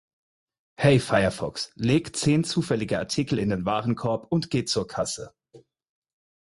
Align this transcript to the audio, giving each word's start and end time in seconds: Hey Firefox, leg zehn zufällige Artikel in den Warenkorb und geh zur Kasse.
Hey 0.79 0.97
Firefox, 0.99 1.73
leg 1.75 2.15
zehn 2.15 2.43
zufällige 2.43 2.97
Artikel 2.97 3.37
in 3.37 3.49
den 3.49 3.65
Warenkorb 3.65 4.25
und 4.31 4.49
geh 4.49 4.65
zur 4.65 4.87
Kasse. 4.87 5.35